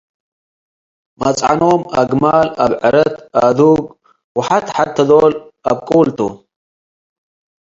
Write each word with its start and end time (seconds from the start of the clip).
መጽዕኖም 1.21 1.81
አግማል፤፣ 1.99 2.47
አብዕረት፣ 2.65 3.15
አዱግ 3.45 3.81
ወሐት-ሐቴ 4.35 4.95
ዶል 5.09 5.33
አብቁል 5.69 6.09
ቱ። 6.17 6.19